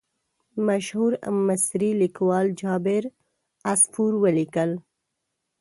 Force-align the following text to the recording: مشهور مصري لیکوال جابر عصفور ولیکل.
مشهور 0.67 1.11
مصري 1.47 1.91
لیکوال 2.01 2.47
جابر 2.61 3.03
عصفور 3.71 4.11
ولیکل. 4.23 4.71